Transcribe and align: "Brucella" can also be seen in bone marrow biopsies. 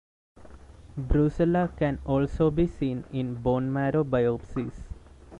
"Brucella" 0.99 1.77
can 1.77 1.99
also 2.05 2.49
be 2.49 2.65
seen 2.65 3.03
in 3.11 3.35
bone 3.35 3.71
marrow 3.71 4.03
biopsies. 4.03 4.87